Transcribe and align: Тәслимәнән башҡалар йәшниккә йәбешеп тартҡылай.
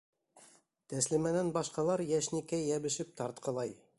Тәслимәнән 0.93 1.51
башҡалар 1.59 2.03
йәшниккә 2.07 2.61
йәбешеп 2.65 3.15
тартҡылай. 3.21 3.79